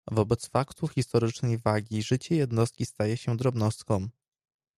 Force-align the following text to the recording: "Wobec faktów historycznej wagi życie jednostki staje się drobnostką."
"Wobec 0.11 0.47
faktów 0.47 0.91
historycznej 0.91 1.57
wagi 1.57 2.03
życie 2.03 2.35
jednostki 2.35 2.85
staje 2.85 3.17
się 3.17 3.37
drobnostką." 3.37 4.09